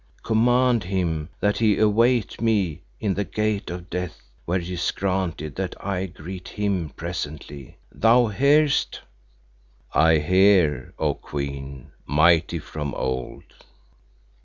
[0.23, 5.55] Command him that he await me in the Gate of Death where it is granted
[5.57, 7.77] that I greet him presently.
[7.91, 9.01] Thou hearest?"
[9.93, 13.43] "I hear, O Queen, Mighty from of Old."